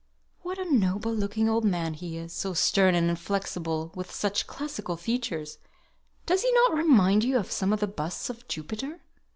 "What 0.41 0.57
a 0.57 0.65
noble 0.73 1.13
looking 1.13 1.47
old 1.47 1.63
man 1.63 1.93
he 1.93 2.17
is! 2.17 2.33
so 2.33 2.55
stern 2.55 2.95
and 2.95 3.07
inflexible, 3.07 3.91
with 3.93 4.11
such 4.11 4.47
classical 4.47 4.97
features! 4.97 5.59
Does 6.25 6.41
he 6.41 6.51
not 6.53 6.73
remind 6.73 7.23
you 7.23 7.37
of 7.37 7.51
some 7.51 7.71
of 7.71 7.81
the 7.81 7.85
busts 7.87 8.27
of 8.27 8.47
Jupiter?" 8.47 9.01